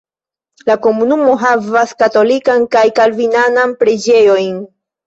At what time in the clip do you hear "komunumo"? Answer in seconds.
0.85-1.35